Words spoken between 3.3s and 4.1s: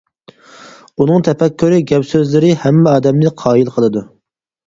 قايىل قىلىدۇ.